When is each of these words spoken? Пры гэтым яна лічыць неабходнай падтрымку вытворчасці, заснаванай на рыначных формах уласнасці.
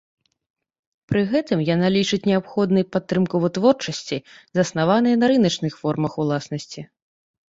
Пры 1.11 1.19
гэтым 1.33 1.59
яна 1.75 1.87
лічыць 1.97 2.21
неабходнай 2.29 2.85
падтрымку 2.95 3.41
вытворчасці, 3.43 4.17
заснаванай 4.61 5.15
на 5.25 5.29
рыначных 5.33 5.77
формах 5.83 6.17
уласнасці. 6.25 6.81